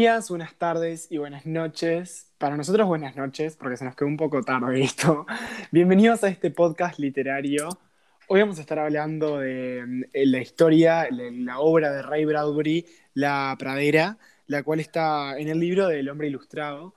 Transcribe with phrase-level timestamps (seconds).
[0.00, 2.32] días, buenas tardes y buenas noches.
[2.38, 5.26] Para nosotros buenas noches, porque se nos quedó un poco tarde esto.
[5.72, 7.68] Bienvenidos a este podcast literario.
[8.26, 13.54] Hoy vamos a estar hablando de mm, la historia, la obra de Ray Bradbury, La
[13.58, 14.16] Pradera,
[14.46, 16.94] la cual está en el libro del Hombre Ilustrado.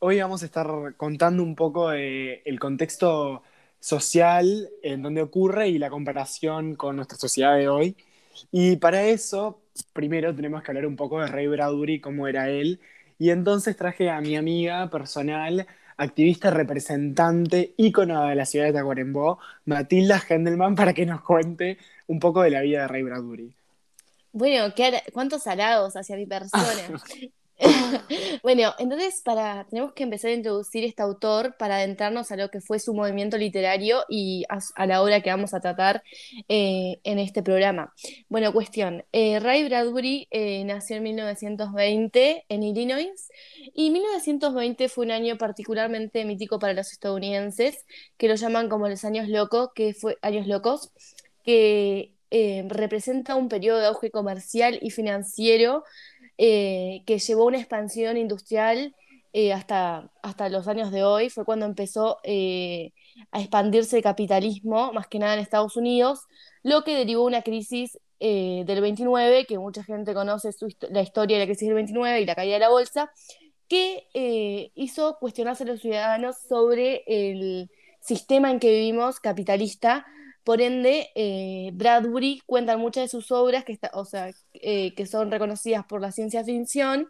[0.00, 3.44] Hoy vamos a estar contando un poco el contexto
[3.80, 7.96] social en donde ocurre y la comparación con nuestra sociedad de hoy.
[8.50, 12.80] Y para eso primero tenemos que hablar un poco de Ray Bradbury, cómo era él.
[13.18, 19.38] Y entonces traje a mi amiga personal, activista, representante, ícono de la ciudad de Tacuarembó,
[19.64, 23.54] Matilda Hendelman, para que nos cuente un poco de la vida de Ray Bradbury.
[24.32, 24.74] Bueno,
[25.12, 26.62] ¿cuántos halagos hacia mi persona?
[28.42, 29.22] bueno, entonces
[29.70, 33.38] tenemos que empezar a introducir este autor para adentrarnos a lo que fue su movimiento
[33.38, 36.02] literario y a, la obra que vamos a tratar
[36.48, 37.94] eh, en este programa.
[38.28, 39.04] Bueno, cuestión.
[39.12, 43.28] Eh, Ray Bradbury eh, nació en 1920 en Illinois
[43.74, 47.84] y 1920 fue un año particularmente mítico para los estadounidenses
[48.16, 50.90] que lo llaman como los años locos, que fue años locos,
[51.44, 52.12] que
[52.68, 55.84] representa un periodo de auge comercial y financiero
[56.38, 58.94] eh, que llevó una expansión industrial
[59.32, 62.92] eh, hasta, hasta los años de hoy, fue cuando empezó eh,
[63.30, 66.20] a expandirse el capitalismo, más que nada en Estados Unidos,
[66.62, 70.50] lo que derivó una crisis del 29, que mucha gente conoce
[70.90, 73.10] la historia de la crisis del 29 y la caída de la bolsa,
[73.66, 77.68] que hizo cuestionarse a los ciudadanos sobre el
[78.00, 80.06] sistema en que vivimos capitalista,
[80.44, 85.30] por ende, eh, Bradbury cuenta muchas de sus obras que, o sea, eh, que son
[85.30, 87.08] reconocidas por la ciencia ficción,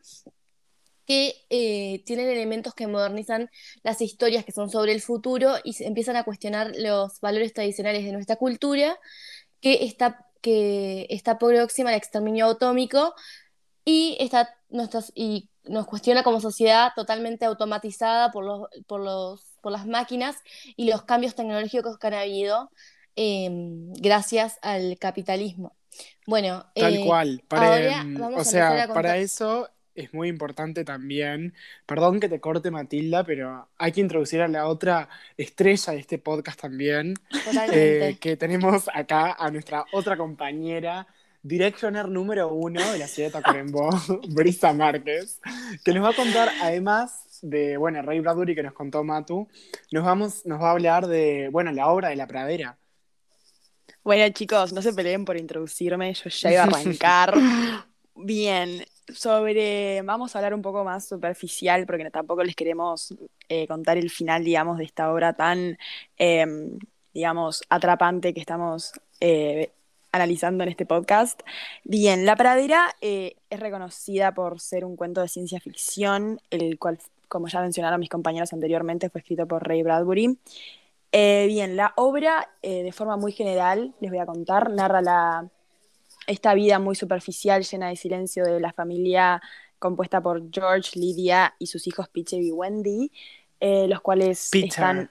[1.06, 3.50] que eh, tienen elementos que modernizan
[3.82, 8.04] las historias que son sobre el futuro y se empiezan a cuestionar los valores tradicionales
[8.04, 8.98] de nuestra cultura,
[9.60, 13.14] que está, que está próxima al exterminio atómico
[13.84, 14.54] y, está,
[15.14, 20.36] y nos cuestiona como sociedad totalmente automatizada por, los, por, los, por las máquinas
[20.76, 22.70] y los cambios tecnológicos que han habido
[23.16, 25.76] Em, gracias al capitalismo.
[26.26, 27.42] Bueno, tal eh, cual.
[27.48, 31.54] Para, em, o sea, para eso es muy importante también,
[31.86, 36.18] perdón que te corte Matilda, pero hay que introducir a la otra estrella de este
[36.18, 37.14] podcast también,
[37.72, 41.06] eh, que tenemos acá a nuestra otra compañera,
[41.42, 43.90] directioner número uno de la ciudad de Tacuarembó,
[44.30, 45.40] Brisa Márquez,
[45.84, 49.48] que nos va a contar además de, bueno, Ray Bradbury que nos contó Matu,
[49.90, 52.78] nos, vamos, nos va a hablar de, bueno, la obra de La Pradera,
[54.04, 57.34] bueno, chicos, no se peleen por introducirme, yo ya iba a arrancar.
[58.14, 58.84] Bien,
[59.14, 63.14] sobre, vamos a hablar un poco más superficial, porque tampoco les queremos
[63.48, 65.78] eh, contar el final, digamos, de esta obra tan,
[66.18, 66.78] em,
[67.14, 69.70] digamos, atrapante que estamos eh,
[70.12, 71.40] analizando en este podcast.
[71.84, 76.98] Bien, La Pradera eh, es reconocida por ser un cuento de ciencia ficción, el cual,
[77.28, 80.38] como ya mencionaron mis compañeros anteriormente, fue escrito por Ray Bradbury.
[81.12, 85.50] Eh, bien, la obra, eh, de forma muy general, les voy a contar, narra la,
[86.26, 89.42] esta vida muy superficial, llena de silencio de la familia
[89.78, 93.12] compuesta por George, Lydia y sus hijos Peter y Wendy,
[93.60, 95.10] eh, los cuales están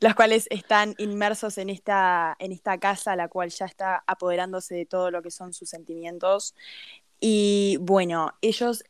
[0.00, 4.84] los cuales están inmersos en esta, en esta casa, la cual ya está apoderándose de
[4.84, 6.54] todo lo que son sus sentimientos.
[7.18, 8.84] Y bueno, ellos,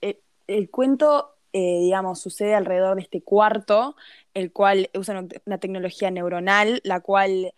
[0.49, 3.97] el cuento, digamos, sucede alrededor de este cuarto
[4.35, 7.53] el cual usa una tecnología neuronal, la cual,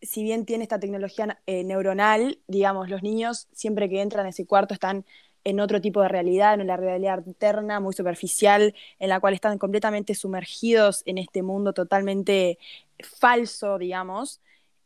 [0.00, 4.46] si bien tiene esta tecnología eh, neuronal, digamos, los niños siempre que entran a ese
[4.46, 5.04] cuarto están
[5.44, 9.58] en otro tipo de realidad, en la realidad interna, muy superficial, en la cual están
[9.58, 12.58] completamente sumergidos en este mundo totalmente
[13.18, 14.40] falso, digamos.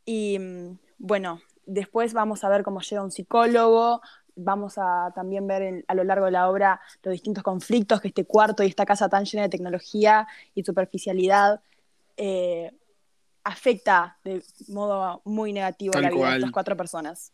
[0.05, 4.01] Y mm, bueno, después vamos a ver cómo llega un psicólogo,
[4.37, 8.25] vamos a también ver a lo largo de la obra los distintos conflictos que este
[8.25, 11.61] cuarto y esta casa tan llena de tecnología y superficialidad
[12.16, 12.72] eh,
[13.45, 17.33] afecta de modo muy negativo la vida de estas cuatro personas.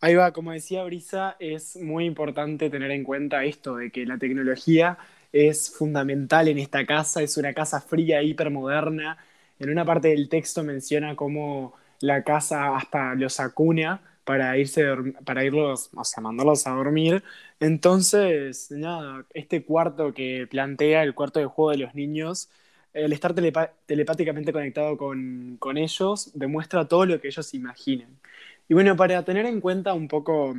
[0.00, 4.18] Ahí va, como decía Brisa, es muy importante tener en cuenta esto de que la
[4.18, 4.98] tecnología
[5.32, 9.18] es fundamental en esta casa, es una casa fría, hipermoderna.
[9.58, 14.84] En una parte del texto menciona cómo la casa hasta los acuna para irse
[15.24, 17.22] para irlos, o sea, mandarlos a dormir.
[17.60, 22.50] Entonces, nada, este cuarto que plantea el cuarto de juego de los niños,
[22.92, 28.08] el estar telepáticamente conectado con, con, ellos demuestra todo lo que ellos imaginen.
[28.68, 30.54] Y bueno, para tener en cuenta un poco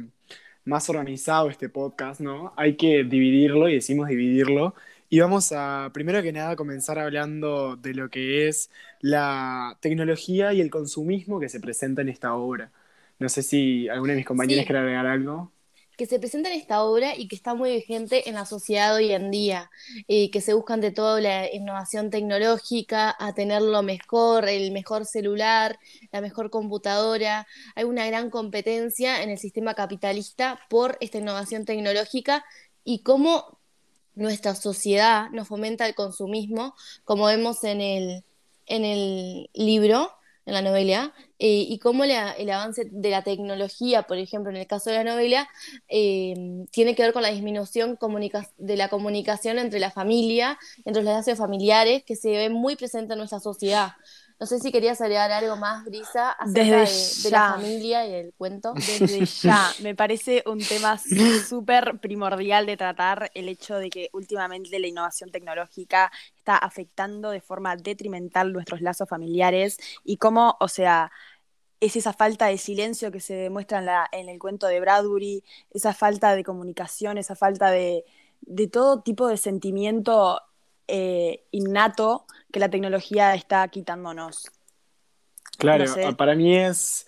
[0.65, 2.53] más organizado este podcast, ¿no?
[2.57, 4.75] Hay que dividirlo y decimos dividirlo.
[5.09, 8.69] Y vamos a, primero que nada, comenzar hablando de lo que es
[9.01, 12.71] la tecnología y el consumismo que se presenta en esta obra.
[13.19, 15.51] No sé si alguna de mis compañeras quiere agregar algo.
[15.97, 19.11] que se presenta en esta obra y que está muy vigente en la sociedad hoy
[19.11, 19.71] en día,
[20.07, 25.05] y que se buscan de todo la innovación tecnológica, a tener lo mejor, el mejor
[25.05, 25.79] celular,
[26.11, 27.47] la mejor computadora.
[27.75, 32.43] Hay una gran competencia en el sistema capitalista por esta innovación tecnológica
[32.83, 33.57] y cómo
[34.15, 38.23] nuestra sociedad nos fomenta el consumismo, como vemos en el,
[38.65, 40.11] en el libro
[40.45, 44.67] en la novela, eh, y cómo el avance de la tecnología, por ejemplo, en el
[44.67, 45.49] caso de la novela,
[45.89, 46.35] eh,
[46.71, 47.97] tiene que ver con la disminución
[48.57, 53.13] de la comunicación entre la familia, entre los lazos familiares, que se ve muy presente
[53.13, 53.93] en nuestra sociedad.
[54.37, 58.73] No sé si querías agregar algo más, Brisa, acerca de, la familia y el cuento.
[58.73, 60.97] Desde ya, me parece un tema
[61.47, 67.39] súper primordial de tratar el hecho de que últimamente la innovación tecnológica está afectando de
[67.39, 71.11] forma detrimental nuestros lazos familiares y cómo, o sea,
[71.79, 75.43] es esa falta de silencio que se demuestra en, la, en el cuento de Bradbury,
[75.71, 78.03] esa falta de comunicación, esa falta de,
[78.41, 80.41] de todo tipo de sentimiento
[80.87, 84.51] eh, innato que la tecnología está quitándonos.
[85.57, 85.85] Claro,
[86.17, 87.07] para mí es,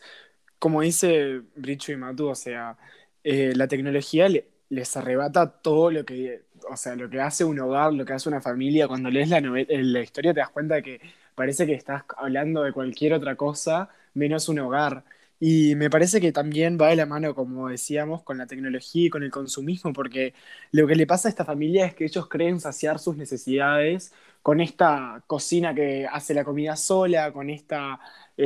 [0.59, 2.77] como dice Bricho y Matu, o sea,
[3.23, 4.27] eh, la tecnología
[4.69, 8.29] les arrebata todo lo que, o sea, lo que hace un hogar, lo que hace
[8.29, 8.87] una familia.
[8.87, 11.01] Cuando lees la, eh, la historia te das cuenta de que
[11.35, 15.03] parece que estás hablando de cualquier otra cosa menos un hogar.
[15.39, 19.09] Y me parece que también va de la mano, como decíamos, con la tecnología y
[19.09, 20.33] con el consumismo, porque
[20.71, 24.61] lo que le pasa a esta familia es que ellos creen saciar sus necesidades con
[24.61, 27.99] esta cocina que hace la comida sola, con estas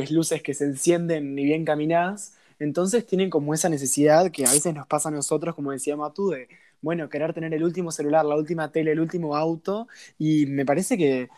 [0.10, 2.36] luces que se encienden y bien caminadas.
[2.60, 6.30] Entonces tienen como esa necesidad que a veces nos pasa a nosotros, como decía Matú,
[6.30, 6.48] de,
[6.82, 9.88] bueno, querer tener el último celular, la última tele, el último auto.
[10.18, 11.30] Y me parece que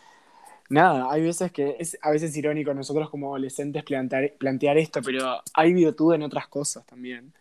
[0.70, 5.42] Nada, hay veces que es a veces irónico nosotros como adolescentes plantear, plantear esto, pero
[5.52, 7.32] hay virtud en otras cosas también.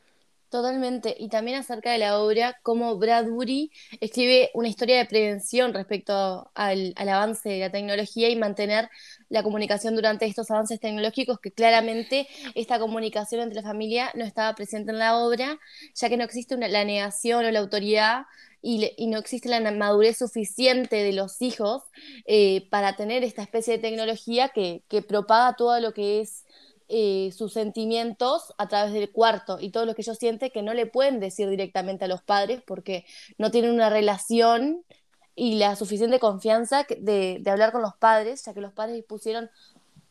[0.53, 1.15] Totalmente.
[1.17, 6.93] Y también acerca de la obra, cómo Bradbury escribe una historia de prevención respecto al,
[6.95, 8.87] al, avance de la tecnología y mantener
[9.29, 14.53] la comunicación durante estos avances tecnológicos, que claramente esta comunicación entre la familia no estaba
[14.53, 15.57] presente en la obra,
[15.95, 18.27] ya que no existe una, la negación o la autoridad
[18.65, 21.83] y, no existe la madurez suficiente de los hijos
[22.25, 26.45] eh, para tener esta especie de tecnología que, propaga todo lo que es
[26.87, 30.73] eh, sus sentimientos a través del cuarto y todo lo que ellos sienten que no
[30.73, 33.05] le pueden decir directamente a los padres porque
[33.37, 34.85] no tienen una relación
[35.35, 39.51] y la suficiente confianza de, hablar con los padres, ya que los padres pusieron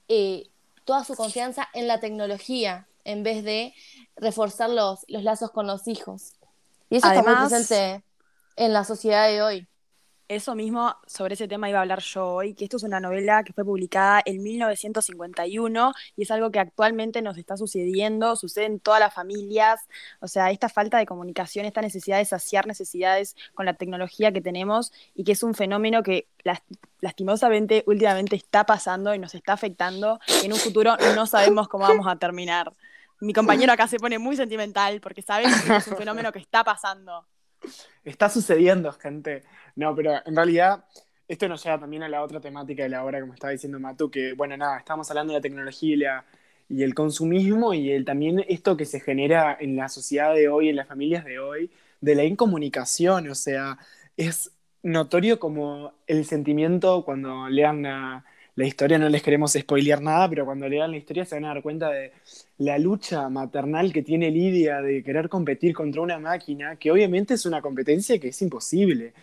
[0.09, 0.51] eh,
[0.85, 3.73] toda su confianza en la tecnología en vez de
[4.17, 6.35] reforzar los, los lazos con los hijos.
[6.91, 8.05] Y eso está muy presente
[8.57, 9.69] en la sociedad de hoy.
[10.29, 13.45] Eso mismo, sobre ese tema iba a hablar yo hoy, que esto es una novela
[13.45, 18.81] que fue publicada en 1951 y es algo que actualmente nos está sucediendo, sucede en
[18.81, 19.81] todas las familias,
[20.21, 24.41] o sea, esta falta de comunicación, esta necesidad de saciar necesidades con la tecnología que
[24.41, 26.29] tenemos y que es un fenómeno que
[27.03, 31.87] lastimosamente últimamente está pasando y nos está afectando y en un futuro no sabemos cómo
[31.87, 32.73] vamos a terminar.
[33.21, 36.65] Mi compañero acá se pone muy sentimental porque sabe que es un fenómeno que está
[36.65, 37.27] pasando.
[38.05, 39.43] Está sucediendo, gente.
[39.77, 40.85] No, pero en realidad
[41.29, 44.11] esto nos lleva también a la otra temática de la obra, como estaba diciendo Matu,
[44.11, 46.25] que, bueno, nada, estamos hablando de la tecnología
[46.69, 50.69] y, el consumismo y el, también esto que se genera en la sociedad de hoy,
[50.69, 51.71] en las familias de hoy,
[52.01, 53.79] de la incomunicación, o sea,
[54.17, 60.29] es notorio como el sentimiento cuando lean a la historia no les queremos spoilear nada,
[60.29, 62.13] pero cuando lean la historia se van a dar cuenta de
[62.59, 67.47] la lucha maternal que tiene Lidia de querer competir contra una máquina, que obviamente es
[67.47, 69.15] una competencia que es imposible.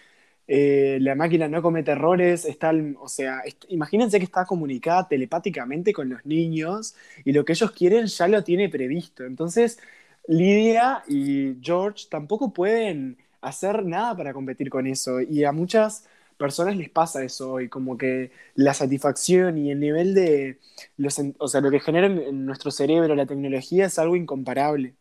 [0.48, 6.10] Eh, la máquina no comete errores, está, o sea, imagínense que está comunicada telepáticamente con
[6.10, 9.26] los niños y lo que ellos quieren ya lo tiene previsto.
[9.26, 9.80] Entonces,
[10.28, 16.06] Lidia y George tampoco pueden hacer nada para competir con eso y a muchas
[16.40, 20.60] personas les pasa eso hoy, como que la satisfacción y el nivel de,
[20.96, 24.96] los, o sea, lo que genera en nuestro cerebro la tecnología es algo incomparable.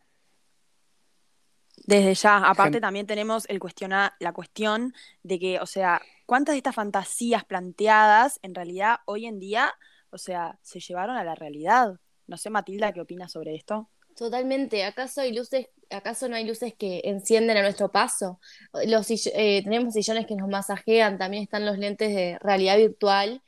[1.87, 4.93] Desde ya, aparte también tenemos el cuestionar, la cuestión
[5.23, 9.73] de que, o sea, ¿cuántas de estas fantasías planteadas en realidad hoy en día,
[10.11, 12.01] o sea, se llevaron a la realidad?
[12.27, 13.89] No sé, Matilda, ¿qué opinas sobre esto?
[14.17, 14.85] Totalmente.
[14.85, 18.41] ¿Acaso hay luces, acaso no hay luces que encienden a nuestro paso?
[18.87, 23.43] Los, eh, tenemos sillones que nos masajean, también están los lentes de realidad virtual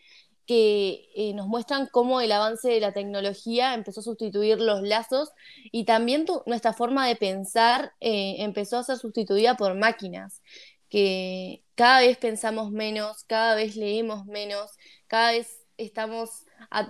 [0.47, 5.31] que eh, nos muestran cómo el avance de la tecnología empezó a sustituir los lazos
[5.71, 10.43] y también nuestra forma de pensar eh, empezó a ser sustituida por máquinas,
[10.89, 14.73] que cada vez pensamos menos, cada vez leemos menos,
[15.07, 16.45] cada vez estamos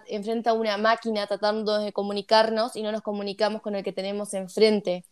[0.06, 4.34] enfrente a una máquina tratando de comunicarnos y no nos comunicamos con el que tenemos
[4.34, 5.04] enfrente.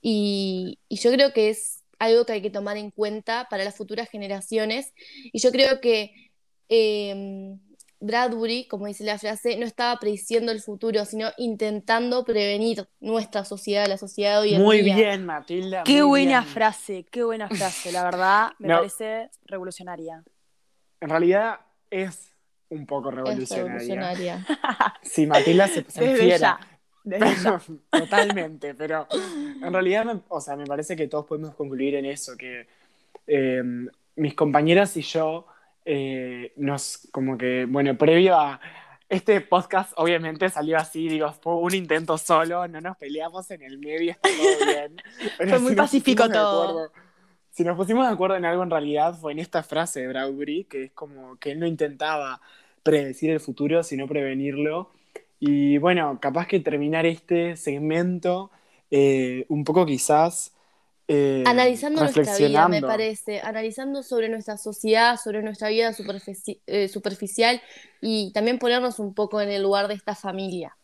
[0.00, 3.76] Y, y yo creo que es algo que hay que tomar en cuenta para las
[3.76, 4.92] futuras generaciones.
[5.32, 6.12] Y yo creo que
[6.68, 7.56] eh,
[8.00, 13.88] Bradbury, como dice la frase, no estaba prediciendo el futuro, sino intentando prevenir nuestra sociedad,
[13.88, 14.94] la sociedad de hoy en Muy día.
[14.94, 15.82] bien, Matilda.
[15.82, 16.52] Qué muy buena bien.
[16.52, 18.76] frase, qué buena frase, la verdad me No.
[18.76, 20.22] parece revolucionaria.
[21.00, 21.58] En realidad
[21.90, 22.32] es
[22.68, 23.66] un poco Es revolucionaria.
[24.44, 24.46] revolucionaria.
[25.02, 26.04] Sí, Matilda se, se
[27.90, 29.06] Totalmente, pero
[29.62, 32.66] en realidad, me, o sea, me parece que todos podemos concluir en eso, que
[33.26, 33.62] eh,
[34.16, 35.46] mis compañeras y yo
[35.84, 38.60] eh, nos, como que, bueno, previo a
[39.08, 43.78] este podcast, obviamente salió así, digo, fue un intento solo, no nos peleamos en el
[43.78, 44.96] medio, está todo bien.
[45.38, 46.62] Pero Fue muy pacífico todo.
[46.62, 46.92] acuerdo-
[47.50, 50.64] si nos pusimos de acuerdo en algo, en realidad fue en esta frase de Bradbury,
[50.64, 52.40] que es como que él no intentaba
[52.84, 54.92] predecir el futuro, sino prevenirlo.
[55.40, 58.50] Y bueno, capaz que terminar este segmento
[58.90, 60.54] eh, un poco quizás
[61.08, 66.88] eh, Analizando nuestra vida, me parece, analizando sobre nuestra sociedad, sobre nuestra vida superfici- eh,
[66.88, 67.62] superficial
[68.02, 70.77] y también ponernos un poco en el lugar de esta familia.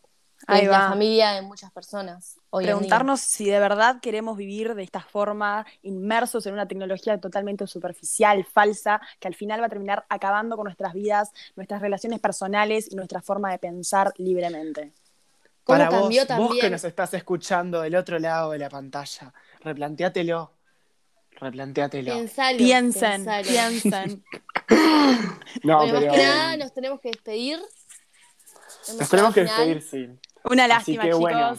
[0.47, 2.37] Ahí es la familia de muchas personas.
[2.49, 2.75] Hoy en día.
[2.75, 8.45] Preguntarnos si de verdad queremos vivir de esta forma, inmersos en una tecnología totalmente superficial,
[8.45, 12.95] falsa, que al final va a terminar acabando con nuestras vidas, nuestras relaciones personales y
[12.95, 14.91] nuestra forma de pensar libremente.
[15.63, 20.51] ¿Cómo Para vos, vos que nos estás escuchando del otro lado de la pantalla, replanteátelo.
[21.31, 22.13] Replanteátelo.
[22.13, 23.47] Pensalo, Piensen, pensalo.
[23.47, 24.23] piensen.
[25.63, 27.59] No, bueno, pero más que nada nos tenemos que despedir.
[28.87, 30.09] Hemos nos tenemos que despedir, sí.
[30.49, 31.21] Una lástima, que, chicos.
[31.21, 31.57] bueno.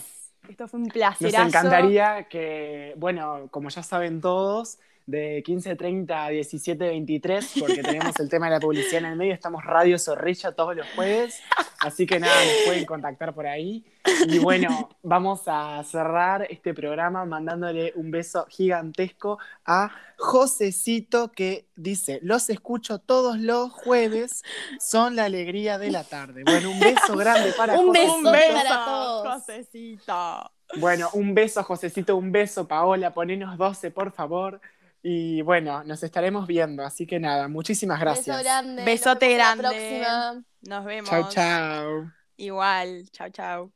[0.48, 1.48] Esto fue un Nos placerazo.
[1.48, 8.46] encantaría que, bueno, como ya saben todos, de 15.30 a 17.23, porque tenemos el tema
[8.46, 11.40] de la publicidad en el medio, estamos Radio Zorrilla todos los jueves,
[11.80, 13.84] así que nada, nos pueden contactar por ahí.
[14.28, 22.18] Y bueno, vamos a cerrar este programa mandándole un beso gigantesco a Josecito que dice,
[22.22, 24.42] los escucho todos los jueves,
[24.80, 26.42] son la alegría de la tarde.
[26.44, 28.32] Bueno, un beso grande para Un Josecito.
[28.32, 29.34] beso para todos.
[29.34, 30.50] Josecito.
[30.78, 34.60] Bueno, un beso, Josecito, un beso, Paola, ponenos 12, por favor.
[35.08, 38.38] Y bueno, nos estaremos viendo, así que nada, muchísimas gracias.
[38.38, 38.84] Beso grande.
[38.84, 39.62] Besote en la grande.
[39.62, 40.44] próxima.
[40.62, 41.10] Nos vemos.
[41.10, 42.12] Chao, chao.
[42.36, 43.08] Igual.
[43.12, 43.72] Chao, chao.